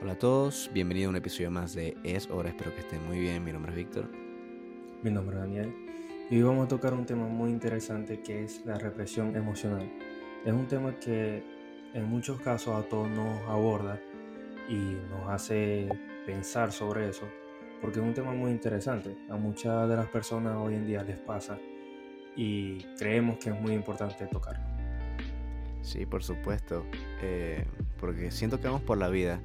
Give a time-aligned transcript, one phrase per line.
[0.00, 3.18] Hola a todos, bienvenido a un episodio más de Es Hora, espero que estén muy
[3.18, 4.08] bien, mi nombre es Víctor.
[5.02, 5.74] Mi nombre es Daniel
[6.30, 9.90] y hoy vamos a tocar un tema muy interesante que es la represión emocional.
[10.44, 11.42] Es un tema que
[11.94, 14.00] en muchos casos a todos nos aborda
[14.68, 14.76] y
[15.10, 15.88] nos hace
[16.24, 17.26] pensar sobre eso,
[17.80, 19.16] porque es un tema muy interesante.
[19.28, 21.58] A muchas de las personas hoy en día les pasa
[22.36, 24.62] y creemos que es muy importante tocarlo.
[25.82, 26.86] Sí, por supuesto,
[27.20, 27.64] eh,
[27.98, 29.40] porque siento que vamos por la vida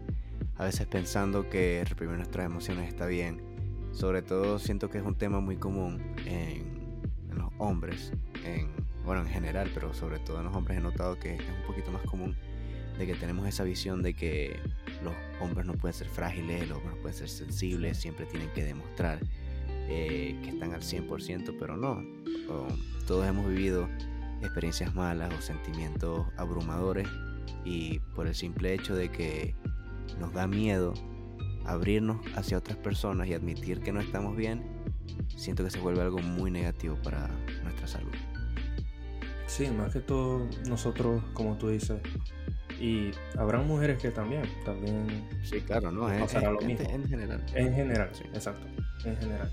[0.63, 3.41] a veces pensando que reprimir nuestras emociones está bien.
[3.91, 7.04] Sobre todo siento que es un tema muy común en,
[7.35, 8.13] los hombres,
[8.45, 8.71] en,
[9.04, 11.91] bueno, en general, pero sobre todo en los hombres he notado que es un poquito
[11.91, 12.38] más común
[12.98, 14.57] de que tenemos esa visión de que
[15.04, 18.63] los hombres no pueden ser frágiles, los hombres no pueden ser sensibles, siempre tienen que
[18.63, 19.20] demostrar
[19.68, 22.02] eh, que están al 100%, pero no.
[23.05, 23.90] todos hemos vivido
[24.41, 27.07] experiencias malas o sentimientos abrumadores
[27.66, 29.55] y por el simple hecho de que
[30.20, 30.93] nos da miedo
[31.65, 34.63] abrirnos hacia otras personas y admitir que no estamos bien,
[35.35, 37.29] siento que se vuelve algo muy negativo para
[37.63, 38.12] nuestra salud.
[39.45, 42.01] Sí, más que todo nosotros, como tú dices,
[42.79, 45.27] y habrá mujeres que también, también.
[45.43, 46.90] Sí, claro, no, es, lo mismo.
[46.90, 47.45] En general.
[47.54, 48.23] En general, sí.
[48.34, 48.65] exacto,
[49.05, 49.51] en general.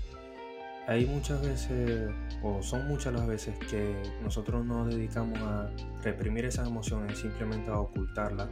[0.87, 2.09] Hay muchas veces,
[2.41, 5.69] o son muchas las veces, que nosotros nos dedicamos a
[6.03, 8.49] reprimir esas emociones, simplemente a ocultarlas,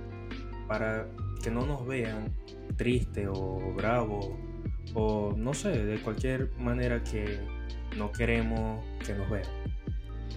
[0.67, 1.07] para
[1.41, 2.33] que no nos vean
[2.75, 4.37] triste o bravo
[4.93, 7.39] o no sé, de cualquier manera que
[7.97, 9.47] no queremos que nos vean.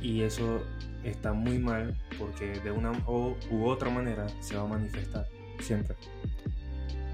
[0.01, 0.63] Y eso
[1.05, 5.27] está muy mal porque de una u otra manera se va a manifestar
[5.61, 5.97] siempre.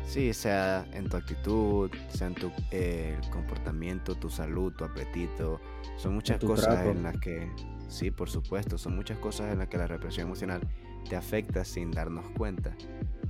[0.09, 5.61] Sí, sea en tu actitud, sea en tu eh, comportamiento, tu salud, tu apetito.
[5.99, 7.53] Son muchas cosas en las que,
[7.89, 10.63] sí, por supuesto, son muchas cosas en las que la represión emocional
[11.11, 12.75] te afecta sin darnos cuenta.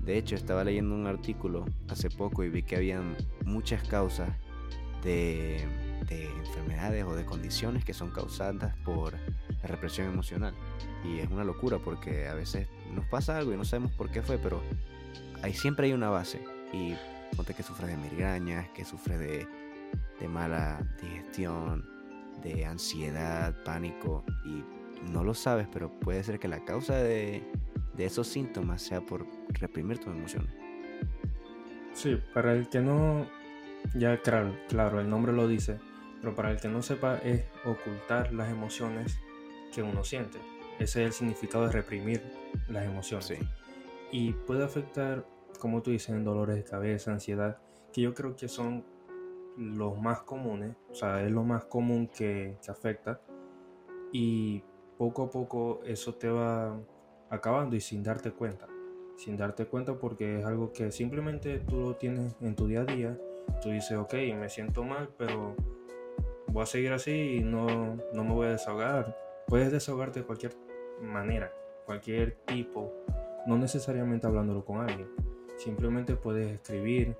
[0.09, 3.03] De hecho, estaba leyendo un artículo hace poco y vi que había
[3.45, 4.31] muchas causas
[5.05, 5.63] de,
[6.09, 10.55] enfermedades o de condiciones que son causadas por la represión emocional.
[11.05, 14.23] Y es una locura porque a veces nos pasa algo y no sabemos por qué
[14.23, 14.63] fue, pero
[15.43, 16.43] ahí siempre hay una base.
[16.73, 16.95] Y
[17.37, 19.47] ponte que sufres de migrañas, que sufres de,
[20.19, 21.87] de mala digestión,
[22.43, 24.65] de ansiedad, pánico, y
[25.11, 27.43] no lo sabes, pero puede ser que la causa de,
[27.99, 30.55] de esos síntomas sea por reprimir tus emociones.
[31.93, 33.27] Sí, para el que no,
[33.95, 35.81] ya claro, claro, el nombre lo dice,
[36.21, 39.19] pero para el que no sepa es ocultar las emociones
[39.75, 40.39] que uno siente.
[40.79, 42.23] Ese es el significado de reprimir
[42.69, 43.27] las emociones.
[43.27, 43.35] Sí.
[44.13, 45.27] Y puede afectar,
[45.59, 47.59] como tú dices, en dolores de cabeza, ansiedad,
[47.93, 48.85] que yo creo que son
[49.57, 53.21] los más comunes, o sea, es lo más común que, que afecta.
[54.13, 54.63] Y
[54.97, 56.81] poco a poco eso te va
[57.31, 58.67] acabando y sin darte cuenta.
[59.17, 62.85] Sin darte cuenta porque es algo que simplemente tú lo tienes en tu día a
[62.85, 63.19] día.
[63.63, 65.57] Tú dices, ok, me siento mal, pero
[66.49, 69.17] voy a seguir así y no, no me voy a desahogar.
[69.47, 70.53] Puedes desahogarte de cualquier
[71.01, 71.53] manera,
[71.85, 72.93] cualquier tipo,
[73.47, 75.09] no necesariamente hablándolo con alguien.
[75.57, 77.17] Simplemente puedes escribir,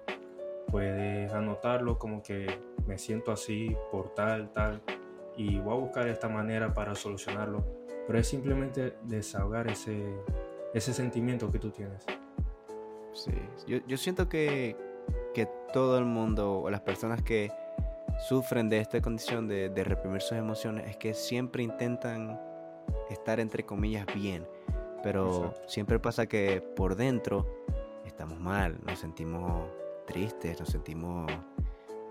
[0.71, 4.83] puedes anotarlo como que me siento así por tal, tal,
[5.37, 7.78] y voy a buscar esta manera para solucionarlo
[8.09, 10.03] pero es simplemente desahogar ese,
[10.73, 12.05] ese sentimiento que tú tienes.
[13.13, 13.33] Sí,
[13.67, 14.75] yo, yo siento que,
[15.35, 17.53] que, todo el mundo o las personas que
[18.27, 22.41] sufren de esta condición de, de reprimir sus emociones es que siempre intentan
[23.11, 24.49] estar entre comillas bien,
[25.03, 27.47] pero siempre pasa que por dentro
[28.07, 29.69] estamos mal, nos sentimos
[30.07, 31.31] tristes, nos sentimos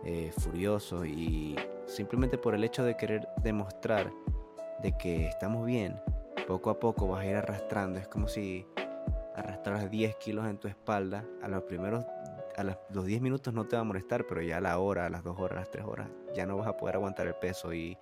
[0.06, 1.56] eh, furiosos y
[1.88, 4.12] simplemente por el hecho de querer demostrar
[4.82, 6.00] de que estamos bien,
[6.48, 8.00] poco a poco vas a ir arrastrando.
[8.00, 8.66] Es como si
[9.36, 11.26] arrastraras 10 kilos en tu espalda.
[11.42, 12.06] A los primeros,
[12.56, 15.10] a los 10 minutos no te va a molestar, pero ya a la hora, a
[15.10, 17.74] las 2 horas, a las 3 horas, ya no vas a poder aguantar el peso.
[17.74, 17.98] Y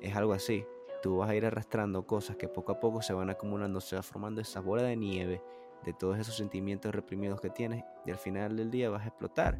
[0.00, 0.64] es algo así.
[1.02, 4.02] Tú vas a ir arrastrando cosas que poco a poco se van acumulando, se va
[4.02, 5.42] formando esa bola de nieve
[5.84, 9.58] de todos esos sentimientos reprimidos que tienes y al final del día vas a explotar.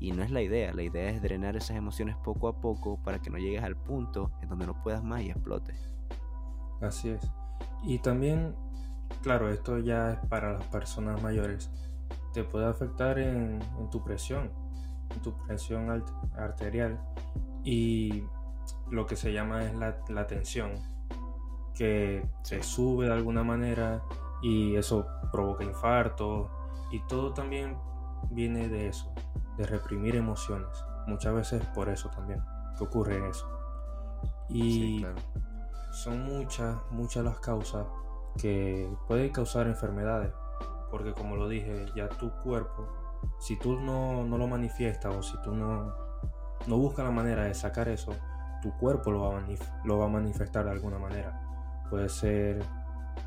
[0.00, 3.20] Y no es la idea, la idea es drenar esas emociones poco a poco para
[3.20, 5.76] que no llegues al punto en donde no puedas más y explotes.
[6.80, 7.30] Así es.
[7.82, 8.54] Y también,
[9.22, 11.70] claro, esto ya es para las personas mayores.
[12.32, 13.58] Te puede afectar en,
[13.90, 14.50] tu presión,
[15.14, 16.04] en tu presión
[16.36, 17.00] arterial
[17.64, 18.22] y
[18.90, 20.72] lo que se llama es la, la tensión,
[21.74, 24.02] que se sube de alguna manera
[24.42, 26.50] y eso provoca infarto
[26.90, 27.76] y todo también
[28.30, 29.12] viene de eso,
[29.56, 30.84] de reprimir emociones.
[31.06, 32.40] Muchas veces por eso también
[32.76, 33.48] que ocurre eso.
[34.48, 35.04] Y
[35.90, 37.86] son muchas, muchas las causas
[38.40, 40.32] que pueden causar enfermedades,
[40.90, 42.98] porque como lo dije, ya tu cuerpo
[43.38, 45.94] si tú no, no lo manifiestas o si tú no,
[46.66, 48.12] no buscas la manera de sacar eso,
[48.62, 49.42] tu cuerpo lo va, a
[49.84, 51.40] lo va a manifestar de alguna manera.
[51.90, 52.62] Puede ser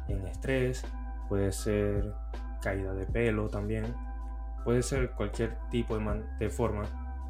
[0.08, 0.86] en estrés,
[1.28, 2.14] puede ser
[2.62, 3.96] caída de pelo también,
[4.64, 6.84] puede ser cualquier tipo de, de forma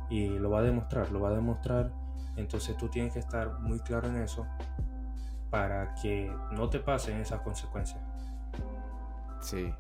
[0.10, 1.92] y lo va a demostrar, lo va a demostrar.
[2.36, 4.46] Entonces tú tienes que estar muy claro en eso
[5.50, 8.02] para que no te pasen esas consecuencias.
[9.42, 9.74] Sí,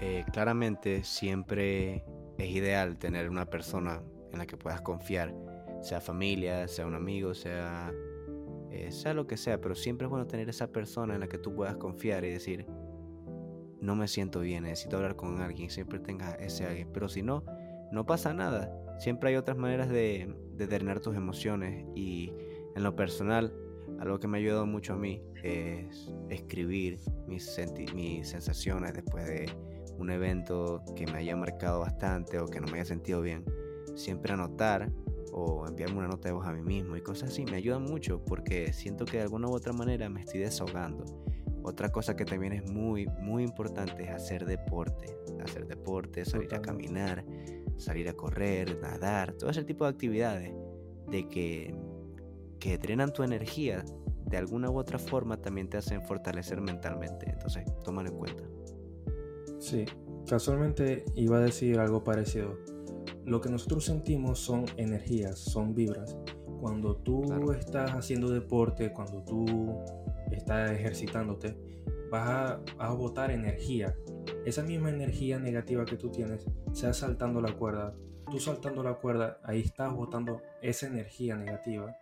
[0.00, 2.04] eh, claramente siempre
[2.38, 4.02] es ideal tener una persona
[4.32, 5.34] en la que puedas confiar,
[5.80, 7.92] sea familia, sea un amigo, sea,
[8.70, 11.38] eh, sea lo que sea, pero siempre es bueno tener esa persona en la que
[11.38, 12.66] tú puedas confiar y decir,
[13.86, 17.44] no me siento bien, necesito hablar con alguien, siempre tenga ese alguien, pero si no,
[17.92, 22.32] no pasa nada, siempre hay otras maneras de, de drenar tus emociones y
[22.74, 23.54] en lo personal,
[24.00, 27.58] algo que me ha ayudado mucho a mí es escribir mis,
[27.94, 29.48] mis sensaciones después de
[29.98, 33.44] un evento que me haya marcado bastante o que no me haya sentido bien.
[33.94, 34.92] Siempre anotar
[35.32, 38.22] o enviarme una nota de voz a mí mismo y cosas así me ayudan mucho
[38.24, 41.04] porque siento que de alguna u otra manera me estoy desahogando.
[41.66, 45.18] Otra cosa que también es muy, muy importante es hacer deporte.
[45.42, 47.24] Hacer deporte, salir a caminar,
[47.76, 50.54] salir a correr, nadar, todo ese tipo de actividades
[51.10, 51.74] de que,
[52.60, 53.84] que drenan tu energía
[54.26, 57.30] de alguna u otra forma también te hacen fortalecer mentalmente.
[57.30, 58.44] Entonces, tómalo en cuenta.
[59.58, 59.86] Sí,
[60.28, 62.56] casualmente iba a decir algo parecido.
[63.24, 66.16] Lo que nosotros sentimos son energías, son vibras.
[66.60, 69.80] Cuando tú estás haciendo deporte, cuando tú
[70.32, 71.56] estás ejercitándote,
[72.10, 73.94] vas a, a botar energía.
[74.44, 77.94] Esa misma energía negativa que tú tienes, sea saltando la cuerda,
[78.30, 81.94] tú saltando la cuerda, ahí estás botando esa energía negativa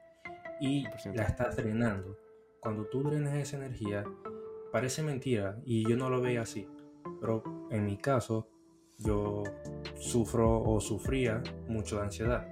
[0.61, 0.85] y
[1.15, 2.19] la estás drenando.
[2.61, 4.05] Cuando tú drenas esa energía,
[4.73, 6.67] parece mentira y yo no lo veía así,
[7.21, 8.49] pero en mi caso
[8.99, 9.43] yo
[9.97, 12.47] sufro o sufría mucho de ansiedad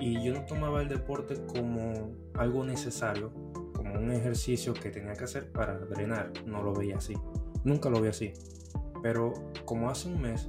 [0.00, 3.32] y yo no tomaba el deporte como algo necesario,
[3.98, 7.14] un ejercicio que tenía que hacer para drenar, no lo veía así,
[7.64, 8.32] nunca lo vi así.
[9.02, 10.48] Pero como hace un mes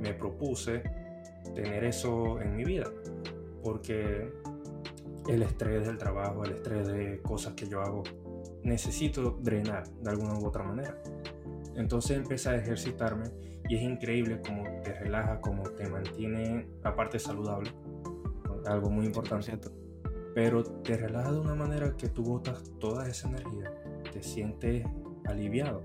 [0.00, 0.82] me propuse
[1.54, 2.90] tener eso en mi vida,
[3.62, 4.32] porque
[5.28, 8.02] el estrés del trabajo, el estrés de cosas que yo hago,
[8.62, 11.00] necesito drenar de alguna u otra manera.
[11.76, 13.30] Entonces empecé a ejercitarme
[13.68, 17.70] y es increíble cómo te relaja, cómo te mantiene aparte saludable,
[18.66, 19.52] algo muy importante.
[20.34, 23.72] Pero te relaja de una manera que tú botas toda esa energía,
[24.12, 24.84] te sientes
[25.26, 25.82] aliviado,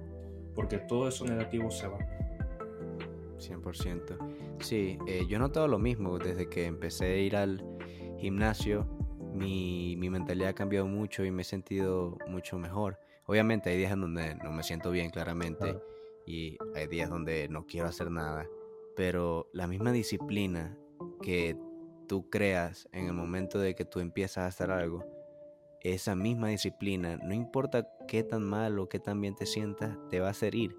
[0.56, 2.00] porque todo eso negativo se va.
[3.38, 4.18] 100%.
[4.60, 7.64] Sí, eh, yo he notado lo mismo desde que empecé a ir al
[8.18, 8.86] gimnasio
[9.34, 13.00] mi, mentalidad ha cambiado mucho y me he sentido mucho mejor.
[13.26, 15.80] Obviamente hay días en donde no me siento bien claramente
[16.26, 18.48] y hay días donde no quiero hacer nada,
[18.96, 20.78] pero la misma disciplina
[21.22, 21.56] que
[22.10, 25.06] tú creas en el momento de que tú empiezas a hacer algo,
[25.82, 30.20] esa misma disciplina, no importa qué tan mal o qué tan bien te sientas, te
[30.20, 30.76] va a hacer ir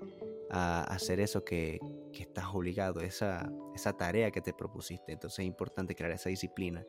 [0.51, 1.79] a hacer eso que,
[2.13, 5.13] que estás obligado, esa, esa tarea que te propusiste.
[5.13, 6.85] Entonces es importante crear esa disciplina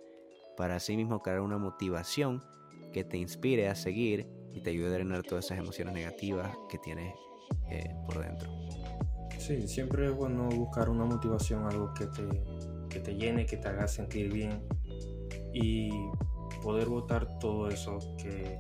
[0.57, 2.43] para así mismo crear una motivación
[2.91, 6.79] que te inspire a seguir y te ayude a drenar todas esas emociones negativas que
[6.79, 7.13] tienes
[7.69, 8.51] eh, por dentro.
[9.38, 12.21] Sí, siempre es bueno buscar una motivación, algo que te,
[12.91, 14.62] que te llene, que te haga sentir bien
[15.53, 15.89] y
[16.62, 18.57] poder votar todo eso que,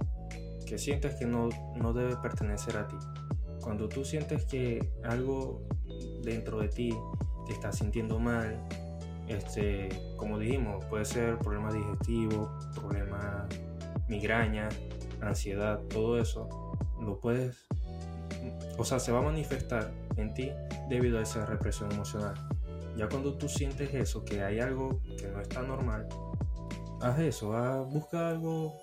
[0.65, 2.95] que sientes que no, no debe pertenecer a ti.
[3.61, 5.61] Cuando tú sientes que algo
[6.23, 6.97] dentro de ti
[7.45, 8.59] te está sintiendo mal,
[9.27, 13.47] este, como dijimos, puede ser problemas digestivos, problemas
[14.07, 14.67] migraña,
[15.21, 16.49] ansiedad, todo eso,
[17.01, 17.65] lo puedes,
[18.77, 20.51] o sea, se va a manifestar en ti
[20.89, 22.33] debido a esa represión emocional.
[22.95, 26.07] Ya cuando tú sientes eso, que hay algo que no está normal,
[27.01, 28.75] haz eso, haz, busca algo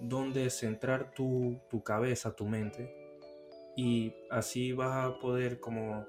[0.00, 2.94] donde centrar tu, tu cabeza, tu mente,
[3.76, 6.06] y así vas a poder como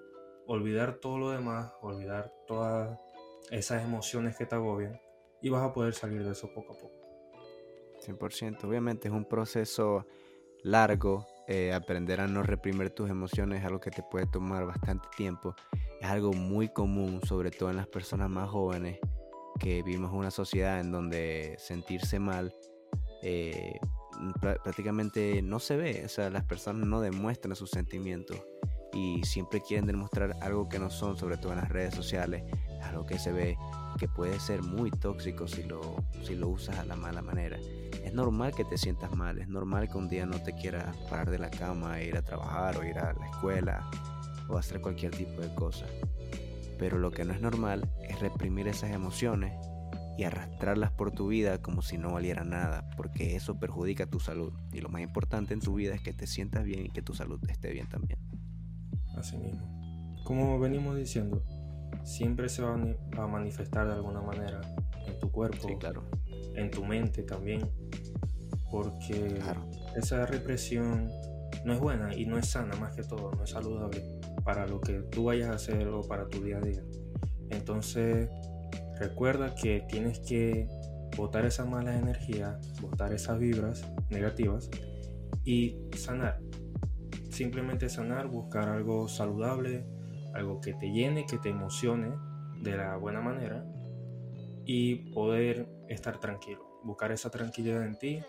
[0.48, 3.00] olvidar todo lo demás, olvidar todas
[3.52, 5.00] esas emociones que te agobian
[5.42, 6.94] y vas a poder salir de eso poco a poco.
[8.00, 10.06] 100%, obviamente es un proceso
[10.62, 15.08] largo, eh, aprender a no reprimir tus emociones es algo que te puede tomar bastante
[15.16, 15.56] tiempo,
[16.04, 19.00] es algo muy común, sobre todo en las personas más jóvenes,
[19.58, 22.54] que vivimos una sociedad en donde sentirse mal
[23.22, 23.80] eh,
[24.42, 28.38] prácticamente no se ve, o sea, las personas no demuestran sus sentimientos
[28.92, 32.44] y siempre quieren demostrar algo que no son, sobre todo en las redes sociales,
[32.84, 33.58] algo que se ve
[33.98, 35.80] que puede ser muy tóxico si lo,
[36.22, 37.58] si lo usas a la mala manera.
[38.04, 41.30] Es normal que te sientas mal, es normal que un día no te quieras parar
[41.30, 43.90] de la cama ir a trabajar o ir a la escuela
[44.50, 45.86] o hacer cualquier tipo de cosa.
[46.78, 49.54] Pero lo que no es normal es reprimir esas emociones
[50.18, 54.54] y arrastrarlas por tu vida como si no valiera nada, porque eso perjudica tu salud.
[54.72, 57.14] Y lo más importante en tu vida es que te sientas bien y que tu
[57.14, 58.20] salud esté bien también.
[59.16, 60.22] Así mismo.
[60.24, 61.44] Como venimos diciendo,
[62.04, 64.62] siempre se va a manifestar de alguna manera
[65.08, 66.04] en tu cuerpo, claro.
[66.56, 67.70] en tu mente también,
[68.72, 69.40] porque
[69.96, 71.10] esa represión
[71.66, 74.04] no es buena y no es sana más que todo, no es saludable
[74.44, 76.84] para lo que tú vayas a hacer o para tu día a día.
[77.50, 78.30] Entonces,
[79.00, 80.68] recuerda que tienes que
[81.16, 84.70] botar esa mala energía, botar esas vibras negativas
[85.44, 86.40] y sanar.
[87.30, 89.86] Simplemente sanar, buscar algo saludable,
[90.34, 92.12] algo que te llene, que te emocione
[92.62, 93.66] de la buena manera
[94.66, 96.80] y poder estar tranquilo.
[96.84, 98.20] Buscar esa tranquilidad en ti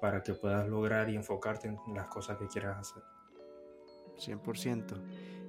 [0.00, 3.02] para que puedas lograr y enfocarte en las cosas que quieras hacer.
[4.18, 5.00] 100%.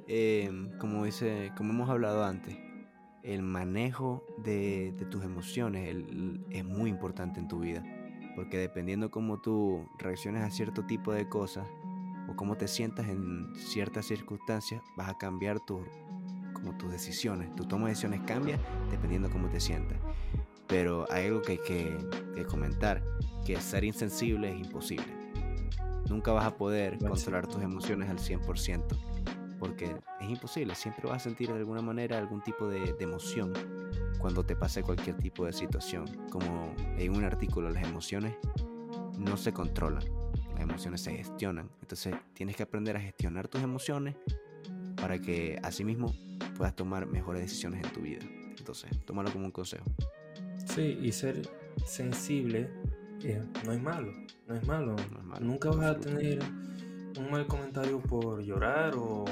[0.07, 2.57] Eh, como, dice, como hemos hablado antes,
[3.23, 5.95] el manejo de, tus emociones
[6.49, 7.83] es muy importante en tu vida.
[8.35, 11.67] Porque dependiendo cómo tú reacciones a cierto tipo de cosas
[12.27, 15.83] o cómo te sientas en ciertas circunstancias, vas a cambiar tu,
[16.53, 17.53] como tus decisiones.
[17.55, 19.97] Tu toma de decisiones cambia dependiendo cómo te sientas.
[20.67, 23.03] Pero hay algo que hay que, comentar,
[23.45, 25.13] que ser insensible es imposible.
[26.07, 29.09] Nunca vas a poder controlar tus emociones al 100%
[29.59, 33.53] porque es imposible, siempre vas a sentir de alguna manera algún tipo de, emoción
[34.17, 36.05] cuando te pase cualquier tipo de situación.
[36.31, 38.35] Como en un artículo, las emociones
[39.17, 40.03] no se controlan,
[40.53, 41.69] las emociones se gestionan.
[41.81, 44.15] Entonces tienes que aprender a gestionar tus emociones
[44.95, 46.13] para que asimismo
[46.55, 48.25] puedas tomar mejores decisiones en tu vida.
[48.57, 49.85] Entonces, tómalo como un consejo.
[50.65, 51.49] Sí, y ser
[51.85, 52.69] sensible
[53.23, 54.13] eh, no es malo,
[54.47, 54.95] no es malo.
[54.95, 56.39] No es malo Nunca vas a tener
[57.17, 59.25] un mal comentario por llorar o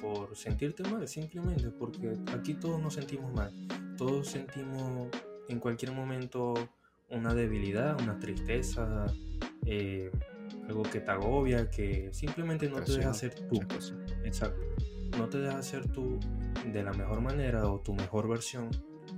[0.00, 3.52] por sentirte mal, simplemente porque aquí todos nos sentimos mal.
[3.96, 5.08] Todos sentimos
[5.48, 6.54] en cualquier momento
[7.10, 9.06] una debilidad, una tristeza,
[9.66, 10.10] eh,
[10.68, 13.60] algo que te agobia, que simplemente no te deja ser tú.
[14.24, 14.60] Exacto.
[15.18, 16.18] No te deja ser tú
[16.72, 18.68] de la mejor manera o tu mejor versión,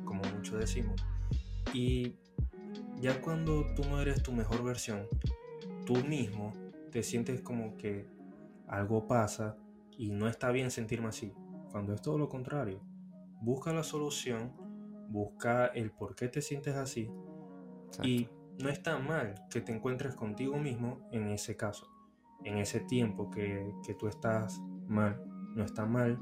[0.05, 1.05] como muchos decimos.
[1.73, 2.15] Y
[3.00, 5.07] ya cuando tú no eres tu mejor versión,
[5.85, 6.53] tú mismo
[6.91, 8.07] te sientes como que
[8.67, 9.57] algo pasa
[9.97, 11.33] y no está bien sentirme así.
[11.71, 12.81] Cuando es todo lo contrario,
[13.41, 14.53] busca la solución,
[15.09, 17.11] busca el por qué te sientes así
[18.03, 21.87] y no está mal que te encuentres contigo mismo en ese caso,
[22.45, 25.23] en ese tiempo que, que tú estás mal.
[25.55, 26.19] No está mal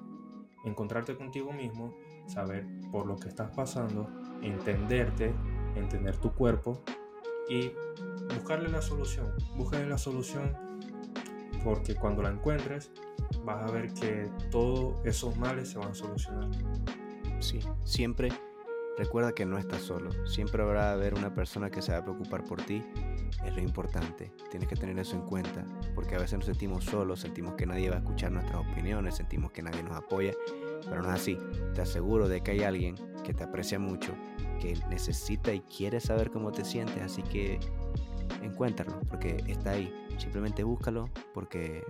[0.65, 1.95] encontrarte contigo mismo,
[2.27, 4.09] saber por lo que estás pasando,
[4.43, 5.35] entenderte,
[5.77, 6.83] entender tu cuerpo
[7.49, 7.73] y
[8.35, 9.33] buscarle la solución.
[9.57, 10.57] Búscale la solución
[11.63, 12.91] porque cuando la encuentres
[13.45, 16.51] vas a ver que todos esos males se van a solucionar.
[17.41, 18.31] Sí, siempre
[18.97, 20.11] recuerda que no estás solo.
[20.27, 22.83] Siempre habrá haber una persona que se va a preocupar por ti.
[23.45, 24.33] Es lo importante.
[24.51, 25.65] Tienes que tener eso en cuenta.
[25.95, 29.53] Porque a veces nos sentimos solos, sentimos que nadie va a escuchar nuestras opiniones, sentimos
[29.53, 30.33] que nadie nos apoya.
[30.89, 31.39] Pero no es así.
[31.75, 34.15] Te aseguro de que hay alguien que te aprecia mucho,
[34.61, 37.03] que necesita y quiere saber cómo te sientes.
[37.03, 37.59] Así que
[38.43, 39.93] encuéntralo, porque está ahí.
[40.19, 41.83] Simplemente búscalo, porque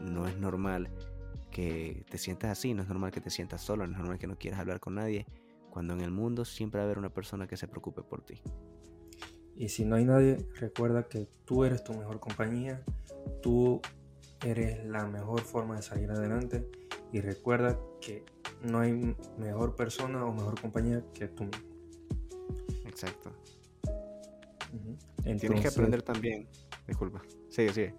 [0.00, 0.88] no es normal
[1.50, 4.26] que te sientas así, no es normal que te sientas solo, no es normal que
[4.26, 5.26] no quieras hablar con nadie,
[5.70, 8.40] cuando en el mundo siempre va a haber una persona que se preocupe por ti.
[9.56, 12.82] Y si no hay nadie, recuerda que tú eres tu mejor compañía,
[13.42, 13.80] tú
[14.44, 16.68] eres la mejor forma de salir adelante
[17.12, 18.24] y recuerda que
[18.64, 21.68] no hay mejor persona o mejor compañía que tú mismo.
[22.86, 23.32] Exacto.
[25.22, 26.48] Tienes que aprender también.
[26.86, 27.22] Disculpa.
[27.48, 27.94] Sigue, sigue.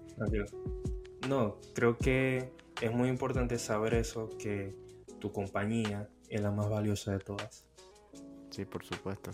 [1.28, 2.52] No, creo que
[2.82, 4.76] es muy importante saber eso, que
[5.20, 7.66] tu compañía es la más valiosa de todas.
[8.50, 9.32] Sí, por supuesto.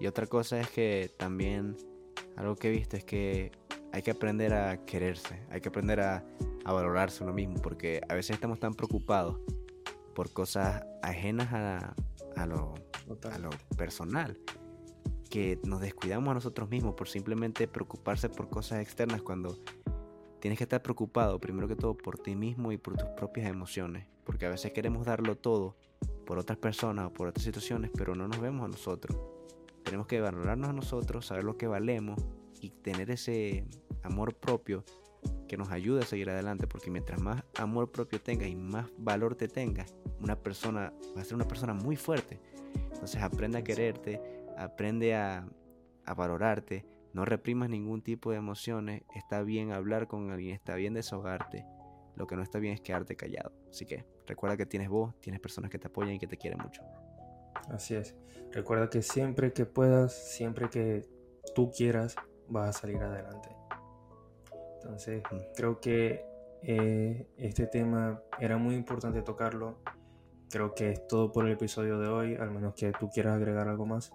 [0.00, 1.76] Y otra cosa es que también
[2.36, 3.52] algo que he visto es que
[3.92, 6.24] hay que aprender a quererse, hay que aprender a,
[6.64, 9.40] valorarse uno mismo, porque a veces estamos tan preocupados
[10.14, 11.94] por cosas ajenas a,
[12.36, 12.74] a, lo,
[13.32, 14.38] a lo personal
[15.30, 19.56] que nos descuidamos a nosotros mismos por simplemente preocuparse por cosas externas cuando
[20.40, 24.06] tienes que estar preocupado primero que todo por ti mismo y por tus propias emociones,
[24.24, 25.76] porque a veces queremos darlo todo
[26.26, 29.16] por otras personas o por otras situaciones, pero no nos vemos a nosotros.
[29.84, 32.20] Tenemos que valorarnos a nosotros, saber lo que valemos
[32.60, 33.66] y tener ese
[34.02, 34.84] amor propio
[35.50, 39.34] que nos ayude a seguir adelante, porque mientras más amor propio tengas y más valor
[39.34, 42.38] te tengas, una persona va a ser una persona muy fuerte.
[42.92, 44.22] Entonces aprende a quererte,
[44.56, 45.44] aprende a,
[46.04, 50.94] a valorarte, no reprimas ningún tipo de emociones, está bien hablar con alguien, está bien
[50.94, 51.66] desahogarte.
[52.14, 53.52] lo que no está bien es quedarte callado.
[53.68, 56.60] Así que recuerda que tienes voz, tienes personas que te apoyan y que te quieren
[56.60, 56.84] mucho.
[57.70, 58.14] Así es.
[58.52, 61.08] Recuerda que siempre que puedas, siempre que
[61.56, 62.14] tú quieras,
[62.46, 63.59] vas a salir adelante.
[64.82, 65.22] Entonces,
[65.54, 66.24] creo que
[66.62, 69.78] eh, este tema era muy importante tocarlo.
[70.50, 73.68] Creo que es todo por el episodio de hoy, al menos que tú quieras agregar
[73.68, 74.12] algo más.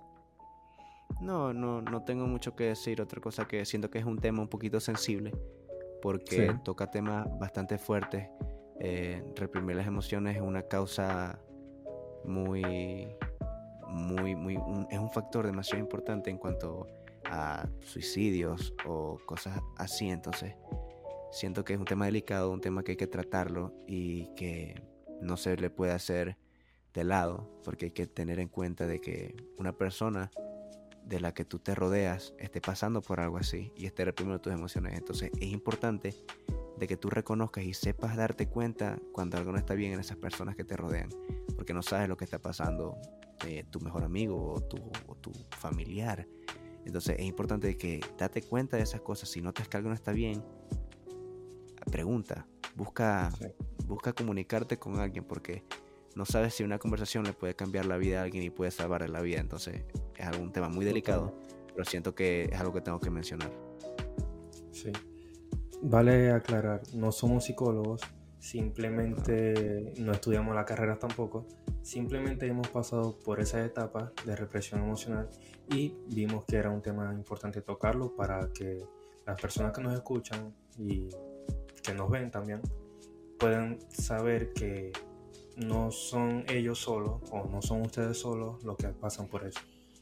[1.21, 3.01] No, no, no tengo mucho que decir.
[3.01, 5.31] Otra cosa que siento que es un tema un poquito sensible
[6.01, 8.27] porque toca temas bastante fuertes.
[8.79, 11.39] Eh, reprimir las emociones es una causa
[12.25, 13.15] muy,
[13.87, 16.87] muy, muy, es un factor demasiado importante en cuanto
[17.81, 20.09] suicidios o cosas así.
[20.09, 20.55] Entonces,
[21.31, 24.81] siento que es un tema delicado, un tema que hay que tratarlo y que
[25.21, 26.37] no se le puede hacer
[26.93, 30.31] de lado, porque hay que tener en cuenta de que una persona
[31.03, 34.53] de la que tú te rodeas esté pasando por algo así y esté reprimiendo tus
[34.53, 34.97] emociones.
[34.97, 36.15] Entonces es importante
[36.77, 40.17] de que tú reconozcas y sepas darte cuenta cuando algo no está bien en esas
[40.17, 41.09] personas que te rodean,
[41.55, 42.97] porque no sabes lo que está pasando
[43.45, 46.27] eh, tu mejor amigo o tu, familiar.
[46.85, 49.29] Entonces es importante que date cuenta de esas cosas.
[49.29, 50.43] Si notas que algo no está bien,
[51.91, 53.31] pregunta, busca,
[53.85, 55.63] busca comunicarte con alguien porque
[56.15, 59.07] no sabes si una conversación le puede cambiar la vida a alguien y puede salvarle
[59.07, 59.39] la vida.
[59.39, 59.83] Entonces
[60.15, 61.33] es algún tema muy delicado,
[61.73, 63.51] pero siento que es algo que tengo que mencionar.
[64.71, 64.91] Sí.
[65.81, 68.01] Vale aclarar, no somos psicólogos,
[68.45, 71.47] simplemente no, estudiamos la carrera tampoco,
[71.81, 75.31] simplemente hemos pasado por esa etapa de represión emocional
[75.67, 78.85] y vimos que era un tema importante tocarlo para que
[79.25, 81.09] las personas que nos escuchan y
[81.81, 82.61] que nos ven también
[83.39, 84.91] puedan saber que
[85.57, 89.59] no son ellos solos o no son ustedes solos los que pasan por eso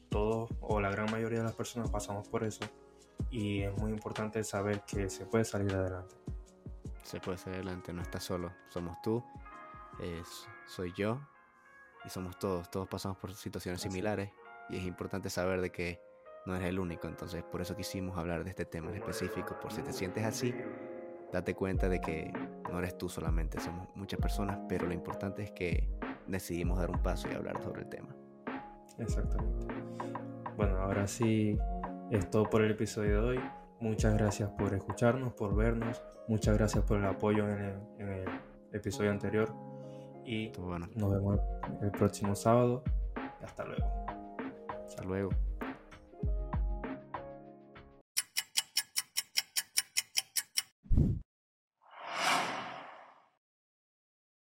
[0.09, 2.65] todos o la gran mayoría de las personas pasamos por eso
[3.31, 6.15] y es muy importante saber que se puede salir adelante.
[7.03, 9.23] Se puede salir adelante, no estás solo, somos tú,
[10.65, 11.19] soy yo
[12.05, 14.31] y somos todos, todos pasamos por situaciones similares
[14.69, 16.01] y es importante saber de que
[16.45, 19.71] no eres el único, entonces por eso quisimos hablar de este tema en específico, por
[19.71, 20.53] si te sientes así,
[21.31, 22.33] date cuenta de que
[22.71, 25.89] no eres tú solamente, somos muchas personas, pero lo importante es que
[26.27, 28.15] decidimos dar un paso y hablar sobre el tema.
[28.97, 29.67] Exactamente.
[30.57, 31.57] Bueno, ahora sí
[32.11, 33.39] es todo por el episodio de hoy.
[33.83, 36.01] Muchas gracias por escucharnos, por vernos.
[36.29, 37.59] Muchas gracias por el apoyo en
[37.99, 38.25] el,
[38.71, 39.53] episodio anterior.
[40.25, 40.53] Y
[40.95, 41.41] nos vemos
[41.81, 42.81] el próximo sábado.
[43.43, 43.85] Hasta luego.
[44.87, 45.31] Hasta luego.